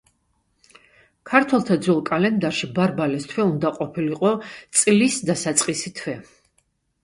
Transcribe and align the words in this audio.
ქართველთა 1.31 1.77
ძველ 1.89 1.99
კალენდარში 2.07 2.71
ბარბალეს 2.81 3.29
თვე 3.35 3.47
უნდა 3.53 3.73
ყოფილიყო 3.79 4.35
წლის 4.81 5.23
დასაწყისი 5.33 5.97
თვე. 6.03 6.21